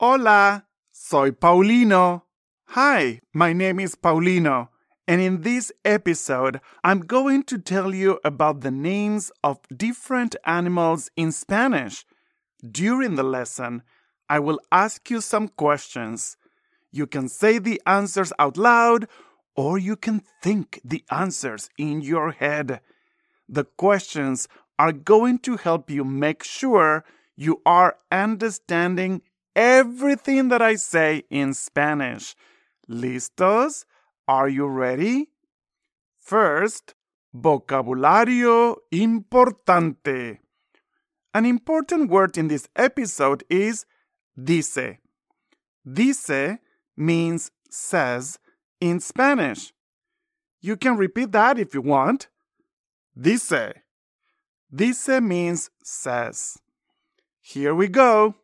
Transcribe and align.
Hola, 0.00 0.64
soy 0.90 1.30
Paulino. 1.30 2.22
Hi, 2.68 3.20
my 3.34 3.52
name 3.52 3.78
is 3.78 3.94
Paulino, 3.94 4.68
and 5.06 5.20
in 5.20 5.42
this 5.42 5.70
episode, 5.84 6.62
I'm 6.82 7.00
going 7.00 7.42
to 7.42 7.58
tell 7.58 7.94
you 7.94 8.18
about 8.24 8.62
the 8.62 8.70
names 8.70 9.30
of 9.44 9.58
different 9.76 10.36
animals 10.46 11.10
in 11.16 11.32
Spanish. 11.32 12.06
During 12.66 13.16
the 13.16 13.22
lesson, 13.22 13.82
I 14.26 14.38
will 14.38 14.58
ask 14.72 15.10
you 15.10 15.20
some 15.20 15.48
questions. 15.48 16.38
You 16.90 17.06
can 17.06 17.28
say 17.28 17.58
the 17.58 17.78
answers 17.84 18.32
out 18.38 18.56
loud, 18.56 19.06
or 19.54 19.76
you 19.76 19.96
can 19.96 20.22
think 20.42 20.80
the 20.82 21.04
answers 21.10 21.68
in 21.76 22.00
your 22.00 22.30
head. 22.30 22.80
The 23.46 23.64
questions 23.64 24.48
are 24.78 24.92
going 24.92 25.40
to 25.40 25.58
help 25.58 25.90
you 25.90 26.04
make 26.04 26.42
sure 26.42 27.04
you 27.36 27.60
are 27.66 27.98
understanding 28.10 29.20
everything 29.54 30.48
that 30.48 30.62
I 30.62 30.76
say 30.76 31.24
in 31.30 31.54
Spanish. 31.54 32.34
¿Listos? 32.88 33.84
Are 34.26 34.48
you 34.48 34.66
ready? 34.66 35.28
First, 36.18 36.94
vocabulario 37.34 38.76
importante. 38.92 40.38
An 41.32 41.46
important 41.46 42.10
word 42.10 42.36
in 42.36 42.48
this 42.48 42.68
episode 42.74 43.44
is 43.48 43.86
dice. 44.36 44.98
Dice 45.84 46.58
means 46.96 47.50
says 47.70 48.38
in 48.80 49.00
Spanish. 49.00 49.72
You 50.60 50.76
can 50.76 50.96
repeat 50.96 51.32
that 51.32 51.58
if 51.58 51.74
you 51.74 51.82
want. 51.82 52.28
Dice. 53.18 53.74
Dice 54.72 55.20
means 55.20 55.70
says. 55.82 56.58
Here 57.40 57.74
we 57.74 57.88
go. 57.88 58.34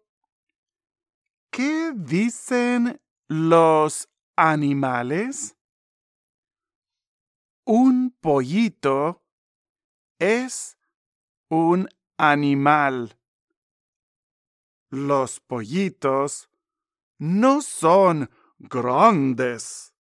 ¿Qué 1.56 1.94
dicen 1.94 3.00
los 3.28 4.10
animales? 4.36 5.56
Un 7.64 8.10
pollito 8.20 9.24
es 10.18 10.76
un 11.48 11.88
animal. 12.18 13.18
Los 14.90 15.40
pollitos 15.40 16.50
no 17.16 17.62
son 17.62 18.30
grandes. 18.58 19.94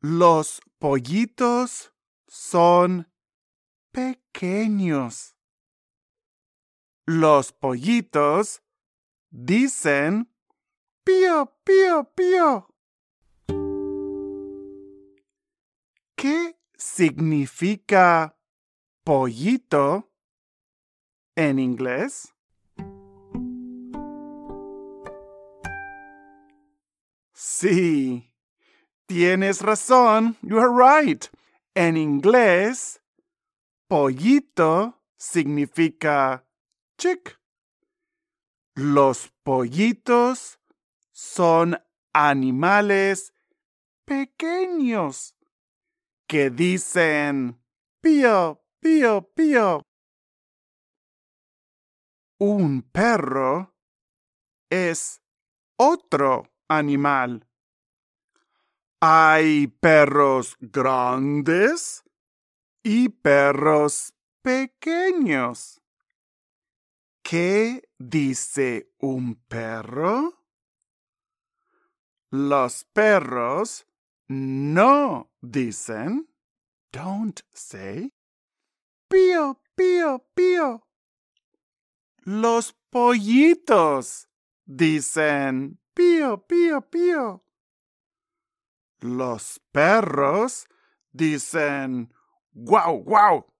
Los 0.00 0.60
pollitos 0.80 1.92
son 2.26 3.08
pequeños. 3.92 5.36
Los 7.04 7.52
pollitos 7.52 8.65
dicen 9.30 10.30
pío, 11.04 11.54
pío, 11.64 12.12
pío. 12.14 12.68
¿Qué 16.16 16.58
significa 16.76 18.36
pollito 19.04 20.10
en 21.36 21.58
inglés? 21.58 22.32
Sí, 27.32 28.32
tienes 29.06 29.60
razón. 29.60 30.36
You 30.42 30.58
are 30.58 30.70
right. 30.70 31.26
En 31.74 31.96
inglés, 31.96 33.00
pollito 33.88 35.02
significa 35.16 36.44
chick. 36.98 37.38
Los 38.78 39.32
pollitos 39.42 40.60
son 41.10 41.82
animales 42.12 43.32
pequeños 44.04 45.34
que 46.28 46.50
dicen 46.50 47.58
pío, 48.02 48.62
pío, 48.78 49.32
pío. 49.32 49.82
Un 52.38 52.82
perro 52.82 53.74
es 54.68 55.22
otro 55.78 56.52
animal. 56.68 57.48
Hay 59.00 59.68
perros 59.68 60.54
grandes 60.60 62.04
y 62.82 63.08
perros 63.08 64.12
pequeños. 64.42 65.80
¿Qué 67.28 67.82
dice 67.98 68.94
un 69.00 69.34
perro? 69.34 70.44
Los 72.30 72.84
perros 72.84 73.84
no 74.28 75.32
dicen, 75.40 76.28
don't 76.92 77.40
say, 77.52 78.14
pío, 79.08 79.60
pío, 79.74 80.24
pío. 80.36 80.86
Los 82.18 82.72
pollitos 82.90 84.28
dicen, 84.64 85.80
pío, 85.94 86.46
pío, 86.46 86.80
pío. 86.82 87.44
Los 89.00 89.60
perros 89.72 90.68
dicen, 91.10 92.14
guau, 92.52 93.02
guau. 93.02 93.55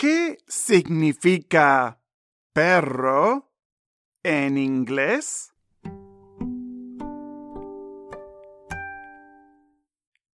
¿Qué 0.00 0.38
significa 0.48 2.00
perro 2.54 3.52
en 4.22 4.56
inglés? 4.56 5.52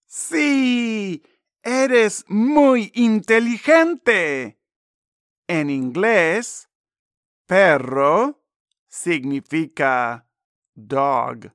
Sí, 0.07 1.21
eres 1.65 2.25
muy 2.29 2.93
inteligente. 2.95 4.61
En 5.49 5.69
inglés, 5.69 6.71
perro 7.47 8.45
significa 8.87 10.29
dog. 10.77 11.53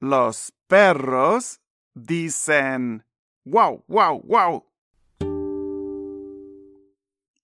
Los 0.00 0.52
perros 0.66 1.60
dicen 1.94 3.06
wow, 3.44 3.84
wow, 3.86 4.20
wow. 4.24 4.73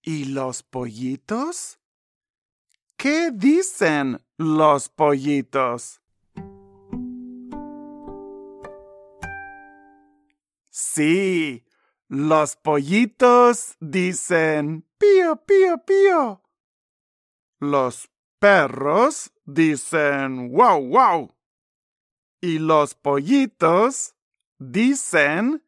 ¿Y 0.03 0.25
los 0.27 0.63
pollitos? 0.63 1.79
¿Qué 2.97 3.31
dicen 3.31 4.25
los 4.39 4.89
pollitos? 4.89 6.01
Sí, 10.71 11.67
los 12.09 12.57
pollitos 12.57 13.77
dicen 13.79 14.87
pío, 14.97 15.37
pío, 15.45 15.85
pío. 15.85 16.43
Los 17.59 18.11
perros 18.39 19.31
dicen 19.45 20.51
wow, 20.51 20.81
wow. 20.83 21.35
Y 22.41 22.59
los 22.59 22.95
pollitos 22.95 24.15
dicen 24.59 25.63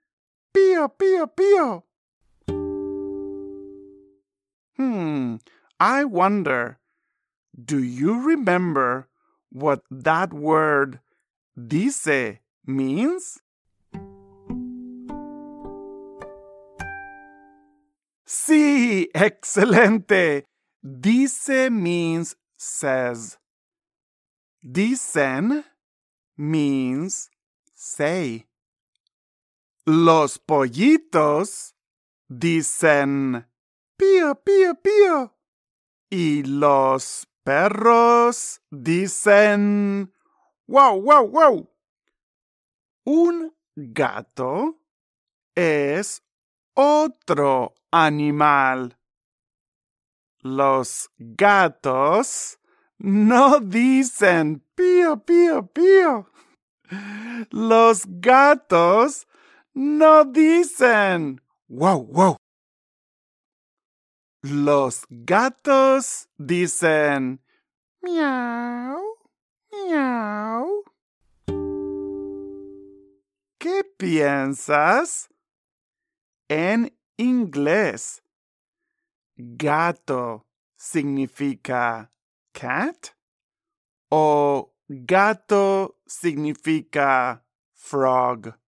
pío, 0.53 0.89
pío, 0.97 1.27
pío. 1.35 1.87
Hmm, 4.77 5.37
I 5.79 6.05
wonder, 6.05 6.79
do 7.63 7.83
you 7.83 8.23
remember 8.23 9.09
what 9.51 9.83
that 9.91 10.33
word 10.33 11.01
dice 11.57 12.39
means? 12.67 13.39
Sí, 18.27 19.09
excelente. 19.15 20.45
Dice 20.83 21.71
means 21.71 22.35
says. 22.57 23.37
Dicen 24.65 25.65
means 26.39 27.29
say. 27.75 28.47
Los 29.87 30.39
pollitos 30.39 31.75
dicen 32.31 33.45
pío, 34.03 34.35
pío, 34.35 34.75
pío. 34.75 35.37
Y 36.11 36.43
los 36.43 37.29
perros 37.45 38.61
dicen 38.69 40.13
wow, 40.67 41.01
wow, 41.01 41.29
wow. 41.29 41.71
Un 43.05 43.55
gato 43.77 44.81
es 45.55 46.25
otro 46.75 47.75
animal. 47.93 48.99
Los 50.41 51.09
gatos 51.17 52.59
no 52.99 53.61
dicen 53.61 54.67
pío, 54.75 55.25
pío, 55.25 55.67
pío. 55.69 56.29
Los 57.51 58.03
gatos 58.07 59.29
no 59.75 60.25
dicen 60.25 61.41
wow, 61.69 62.05
wow. 62.05 62.42
Los 64.45 65.07
gatos 65.09 66.29
dicen 66.37 67.41
miau, 68.01 69.01
miau. 69.71 70.83
¿Qué 73.57 73.85
piensas? 73.97 75.29
En 76.49 76.93
inglés, 77.17 78.25
gato 79.37 80.45
significa 80.77 82.11
cat 82.53 83.15
o 84.11 84.75
gato 84.89 86.01
significa 86.05 87.45
frog. 87.75 88.59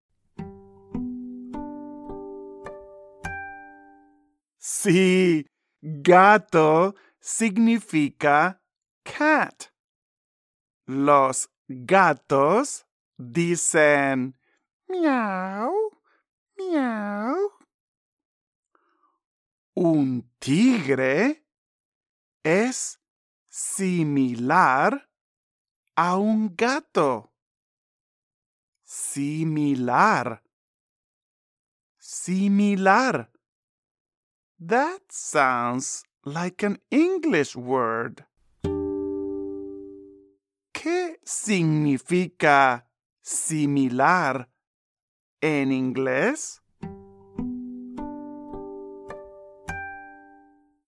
Sí, 4.57 5.45
gato 5.85 6.95
significa 7.19 8.59
cat. 9.03 9.71
Los 10.87 11.49
gatos 11.67 12.87
dicen 13.17 14.35
miau, 14.87 15.91
miau. 16.57 17.51
Un 19.75 20.27
tigre 20.39 21.45
es 22.43 22.99
similar 23.47 25.07
a 25.95 26.17
un 26.17 26.55
gato. 26.55 27.31
Similar. 28.83 30.41
Similar. 31.99 33.34
That 34.59 35.11
sounds 35.11 36.05
like 36.23 36.63
an 36.63 36.79
English 36.89 37.57
word. 37.57 38.23
¿Qué 40.73 41.17
significa 41.25 42.85
similar 43.21 44.47
en 45.41 45.71
inglés? 45.71 46.61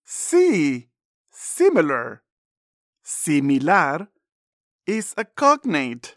Sí, 0.06 0.88
similar. 1.30 2.24
Similar 3.04 4.08
is 4.86 5.14
a 5.18 5.26
cognate. 5.26 6.16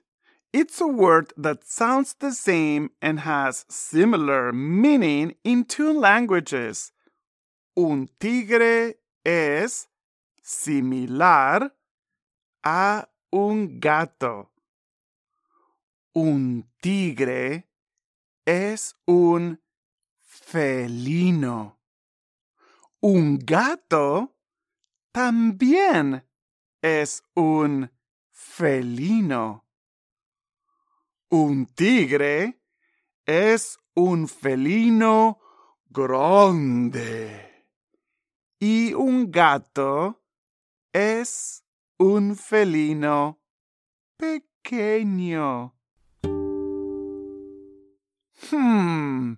It's 0.53 0.81
a 0.81 0.87
word 0.87 1.33
that 1.37 1.65
sounds 1.65 2.15
the 2.15 2.31
same 2.31 2.91
and 3.03 3.21
has 3.21 3.65
similar 3.69 4.53
meaning 4.53 5.35
in 5.43 5.65
two 5.65 5.93
languages. 5.93 6.93
Un 7.75 8.09
tigre 8.19 9.01
es 9.25 9.89
similar 10.43 11.77
a 12.63 13.09
un 13.31 13.79
gato. 13.79 14.53
Un 16.13 16.69
tigre 16.81 17.69
es 18.45 18.97
un 19.07 19.63
felino. 20.21 21.79
Un 23.01 23.39
gato 23.39 24.37
también 25.13 26.27
es 26.83 27.23
un 27.35 27.91
felino. 28.31 29.65
Un 31.29 31.67
tigre 31.67 32.61
es 33.25 33.79
un 33.95 34.27
felino 34.27 35.39
grande. 35.89 37.50
Y 38.63 38.93
un 38.93 39.31
gato 39.31 40.23
es 40.93 41.65
un 41.97 42.37
felino 42.37 43.41
pequeño. 44.19 45.75
Hmm. 48.51 49.37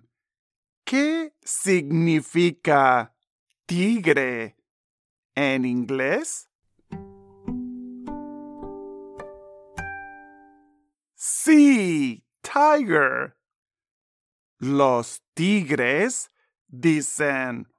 ¿Qué 0.83 1.33
significa 1.41 3.15
tigre 3.65 4.57
en 5.35 5.63
inglés? 5.63 6.49
Sí, 11.15 12.25
tiger. 12.41 13.37
Los 14.59 15.23
tigres 15.33 16.29
dicen 16.67 17.72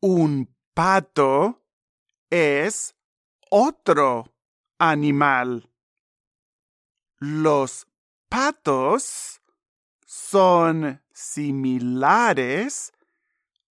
Un 0.00 0.54
pato 0.74 1.62
es 2.28 2.94
otro 3.50 4.34
animal. 4.78 5.70
Los 7.18 7.86
patos 8.28 9.40
son 10.04 11.02
similares 11.10 12.92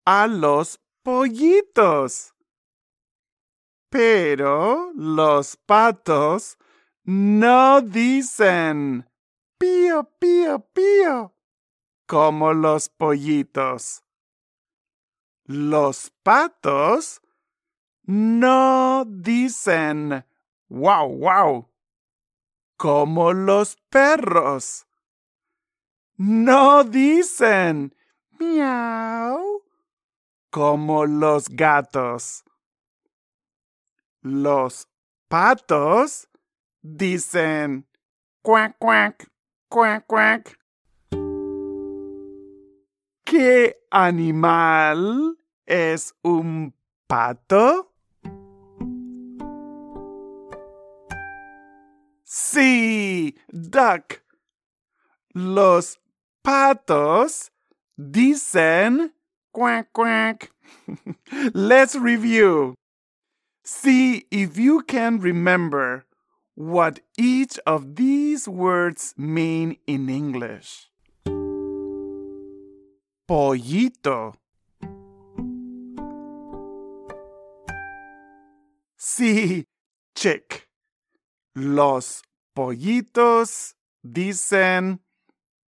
a 0.07 0.27
los 0.27 0.81
pollitos. 1.03 2.35
Pero 3.91 4.91
los 4.95 5.57
patos 5.59 6.57
no 7.05 7.83
dicen 7.83 9.07
pío, 9.59 10.05
pío, 10.19 10.61
pío 10.73 11.35
como 12.13 12.53
los 12.53 12.91
pollitos. 12.91 14.05
Los 15.45 16.11
patos 16.23 17.23
no 18.03 19.07
dicen 19.07 20.27
wow, 20.69 21.09
wow 21.09 21.71
como 22.77 23.33
los 23.33 23.77
perros. 23.89 24.87
No 26.19 26.85
dicen 26.85 27.97
miau 28.39 29.63
como 30.51 31.07
los 31.07 31.49
gatos. 31.49 32.45
Los 34.21 34.87
patos 35.29 36.29
dicen 36.83 37.89
cuac, 38.43 38.77
cuac, 38.79 39.33
cuac, 39.71 40.07
cuac. 40.07 40.62
¿Qué 43.33 43.79
animal 43.91 45.39
es 45.65 46.13
un 46.23 46.75
pato? 47.07 47.95
Sí, 52.25 53.35
duck. 53.51 54.21
Los 55.33 55.99
patos 56.43 57.51
dicen 57.97 59.15
quack 59.51 59.89
quack. 59.95 60.53
Let's 61.55 61.97
review. 61.97 62.75
See 63.65 64.27
if 64.31 64.59
you 64.59 64.83
can 64.83 65.21
remember 65.21 66.05
what 66.55 67.01
each 67.17 67.59
of 67.67 67.97
these 67.97 68.47
words 68.47 69.15
mean 69.17 69.79
in 69.87 70.11
English. 70.11 70.92
Pollito. 73.27 74.35
Sí, 78.97 79.65
chick. 80.15 80.69
Los 81.55 82.23
pollitos 82.55 83.77
dicen 84.03 85.05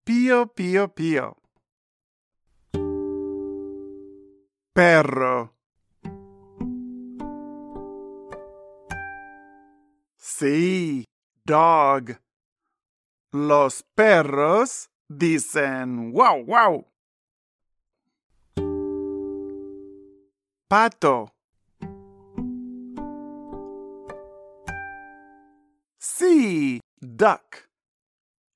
pío, 0.04 0.46
pío, 0.46 0.88
pío. 0.94 1.36
Perro. 4.72 5.54
Sí, 10.16 11.04
dog. 11.44 12.18
Los 13.32 13.84
perros 13.94 14.90
dicen 15.08 16.12
wow, 16.12 16.44
wow. 16.44 16.93
zapato. 20.74 21.32
Sí, 25.98 26.80
duck. 27.00 27.70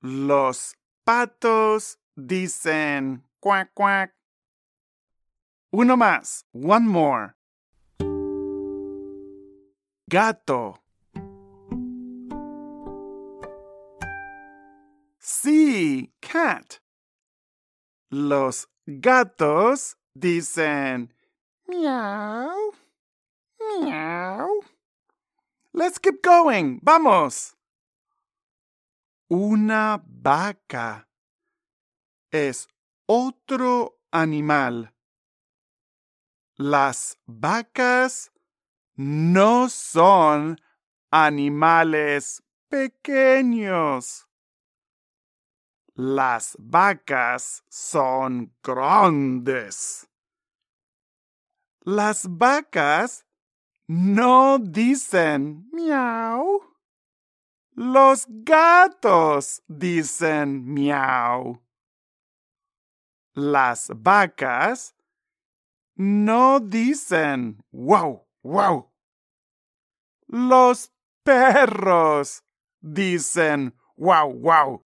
Los 0.01 0.75
patos 1.05 2.01
dicen 2.17 3.25
cuac 3.39 3.71
cuac. 3.73 4.17
Uno 5.71 5.97
más, 5.97 6.45
one 6.53 6.89
more. 6.89 7.35
Gato. 10.09 10.83
Sí, 15.21 16.13
cat. 16.21 16.81
Los 18.11 18.69
gatos 18.87 19.97
dicen 20.15 21.15
meow, 21.69 22.73
meow. 23.61 24.61
Let's 25.73 25.99
keep 25.99 26.23
going. 26.23 26.81
Vamos. 26.83 27.55
Una 29.31 30.03
vaca 30.05 31.07
es 32.33 32.69
otro 33.07 33.99
animal. 34.11 34.93
Las 36.57 37.19
vacas 37.27 38.33
no 38.97 39.69
son 39.69 40.59
animales 41.11 42.43
pequeños. 42.69 44.27
Las 45.95 46.57
vacas 46.59 47.63
son 47.69 48.53
grandes. 48.63 50.08
Las 51.91 52.27
vacas 52.29 53.25
no 53.89 54.59
dicen 54.59 55.71
miau. 55.73 56.61
Los 57.73 58.27
gatos 58.29 59.63
dicen 59.67 60.67
miau. 60.67 61.63
Las 63.35 63.89
vacas 63.89 64.95
no 65.97 66.61
dicen 66.61 67.65
wow, 67.73 68.29
wow. 68.43 68.93
Los 70.27 70.93
perros 71.25 72.45
dicen 72.83 73.75
wow, 73.97 74.31
wow. 74.31 74.85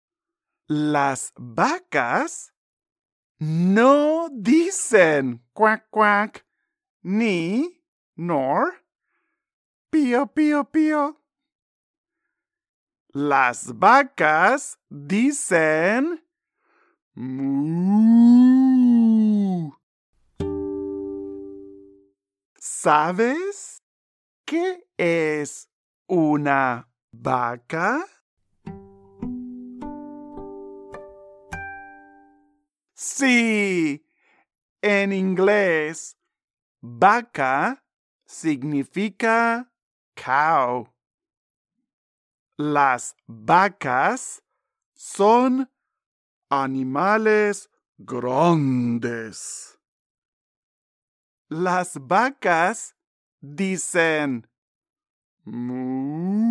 Las 0.69 1.33
vacas 1.37 2.55
no 3.41 4.29
dicen 4.31 5.45
quack, 5.53 5.91
quack, 5.91 6.47
ni, 7.03 7.85
nor, 8.15 8.85
pío, 9.91 10.27
pío, 10.29 10.65
pío. 10.71 11.21
Las 13.09 13.79
vacas 13.79 14.79
dicen. 14.89 16.25
¿Sabes 22.57 23.83
qué 24.47 24.89
es 24.97 25.69
una 26.07 26.89
vaca? 27.11 28.07
Sí, 32.95 34.07
en 34.81 35.13
inglés, 35.13 36.17
vaca 36.83 37.85
significa 38.27 39.73
cow. 40.17 40.93
Las 42.59 43.15
vacas 43.27 44.43
son 44.95 45.71
animales 46.51 47.71
grandes. 47.99 49.79
Las 51.49 51.99
vacas 51.99 52.95
dicen 53.41 54.49
mu. 55.45 56.43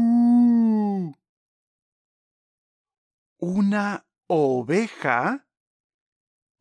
Una 3.38 4.06
oveja 4.28 5.48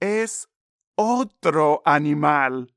es 0.01 0.49
otro 0.97 1.83
animal. 1.85 2.75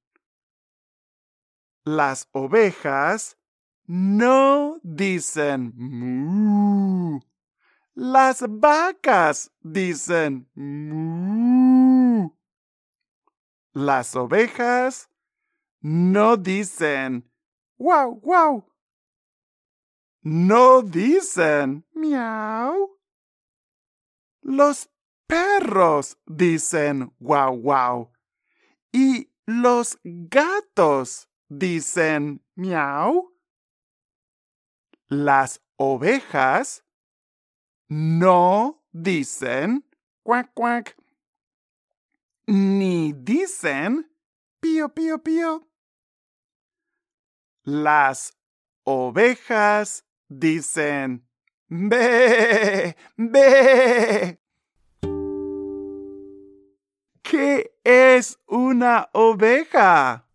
Las 1.86 2.30
ovejas 2.32 3.38
no 3.86 4.80
dicen 4.84 5.74
mu. 5.76 7.20
Las 7.94 8.42
vacas 8.48 9.52
dicen 9.62 10.50
mu. 10.56 12.32
Las 13.74 14.16
ovejas 14.16 15.10
no 15.82 16.38
dicen 16.38 17.30
wow, 17.78 18.18
wow. 18.22 18.66
No 20.22 20.82
dicen 20.84 21.86
miau. 21.94 22.98
Los 24.42 24.90
perros 25.28 26.18
dicen 26.26 27.14
wow, 27.20 27.58
wow. 27.62 28.12
Y 28.94 29.30
los 29.46 30.00
gatos 30.04 31.28
dicen 31.60 32.42
miau. 32.56 33.32
Las 35.10 35.62
ovejas 35.78 36.84
no 37.90 38.84
dicen 38.92 39.86
cuac, 40.24 40.54
cuac. 40.54 40.96
Ni 42.48 43.14
dicen 43.14 44.10
pío, 44.60 44.90
pío, 44.90 45.20
pío. 45.20 45.68
Las 47.64 48.34
ovejas 48.84 50.06
dicen 50.28 51.28
be, 51.70 52.96
be. 53.18 54.40
¿Qué 57.22 57.76
es 57.84 58.38
una 58.48 59.10
oveja? 59.14 60.28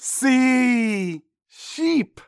Sí, 0.00 1.28
sheep. 1.48 2.20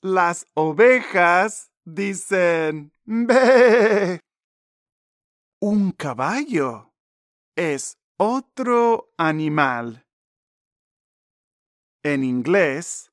Las 0.00 0.46
ovejas 0.54 1.70
dicen 1.84 2.92
be. 3.04 4.20
Un 5.60 5.92
caballo 5.92 6.94
es 7.56 7.98
otro 8.16 9.12
animal. 9.18 10.06
En 12.02 12.24
inglés, 12.24 13.12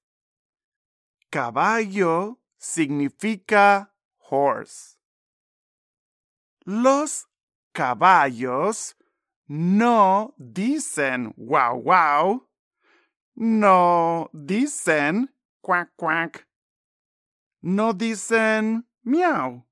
caballo 1.30 2.40
significa 2.58 3.94
horse. 4.30 4.98
Los 6.64 7.28
caballos 7.74 8.96
no 9.48 10.34
dicen 10.38 11.34
wow 11.36 11.82
wow, 11.82 12.51
no 13.36 14.30
dicen 14.34 15.34
quack 15.62 15.92
quack, 15.96 16.48
no 17.62 17.94
dicen 17.94 18.88
miau. 19.04 19.66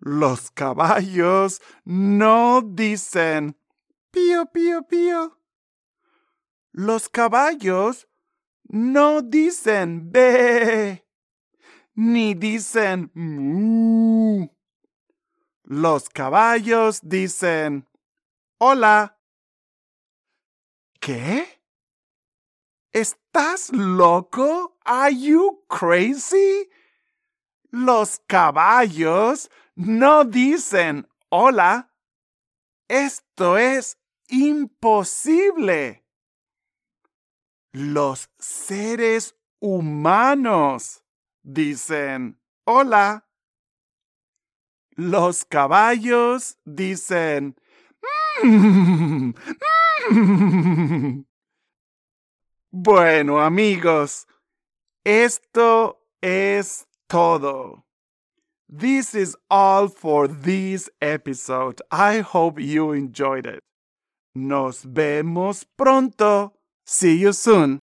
Los 0.00 0.50
caballos 0.52 1.60
no 1.84 2.62
dicen 2.62 3.56
pío 4.12 4.46
pío 4.46 4.82
pío. 4.82 5.40
Los 6.72 7.08
caballos 7.08 8.06
no 8.68 9.22
dicen 9.22 10.12
be, 10.12 11.04
ni 11.94 12.34
dicen 12.34 13.10
mu. 13.14 14.48
Los 15.64 16.08
caballos 16.08 17.00
dicen 17.02 17.88
hola. 18.58 19.18
¿Qué? 21.00 21.57
¿Estás 22.92 23.70
loco? 23.72 24.78
Are 24.84 25.14
you 25.14 25.62
crazy? 25.68 26.70
Los 27.70 28.20
caballos 28.26 29.50
no 29.74 30.24
dicen 30.24 31.06
hola. 31.28 31.92
Esto 32.88 33.58
es 33.58 33.98
imposible. 34.28 36.04
Los 37.72 38.30
seres 38.38 39.36
humanos 39.60 41.04
dicen 41.42 42.40
hola. 42.64 43.28
Los 44.96 45.44
caballos 45.44 46.56
dicen 46.64 47.54
"Mm, 48.42 49.34
mm". 50.10 51.27
Bueno, 52.72 53.38
amigos, 53.38 54.26
esto 55.04 55.98
es 56.20 56.86
todo. 57.08 57.84
This 58.68 59.14
is 59.14 59.34
all 59.50 59.88
for 59.88 60.28
this 60.28 60.90
episode. 61.00 61.80
I 61.90 62.20
hope 62.20 62.60
you 62.60 62.92
enjoyed 62.92 63.46
it. 63.46 63.60
Nos 64.34 64.84
vemos 64.84 65.64
pronto. 65.78 66.52
See 66.86 67.16
you 67.16 67.32
soon. 67.32 67.80